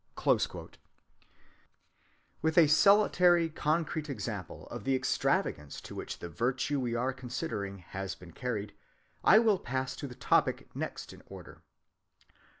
(189) 0.15 0.79
With 2.41 2.57
a 2.57 2.65
solitary 2.65 3.49
concrete 3.51 4.09
example 4.09 4.65
of 4.69 4.83
the 4.83 4.95
extravagance 4.95 5.79
to 5.79 5.93
which 5.93 6.17
the 6.17 6.27
virtue 6.27 6.79
we 6.79 6.95
are 6.95 7.13
considering 7.13 7.77
has 7.77 8.15
been 8.15 8.31
carried, 8.31 8.73
I 9.23 9.37
will 9.37 9.59
pass 9.59 9.95
to 9.97 10.07
the 10.07 10.15
topic 10.15 10.75
next 10.75 11.13
in 11.13 11.21
order. 11.27 11.61